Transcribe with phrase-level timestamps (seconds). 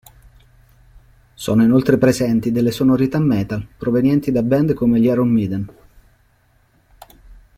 [1.35, 5.73] Sono inoltre presenti delle sonorità metal, provenienti da band come gli Iron Maiden.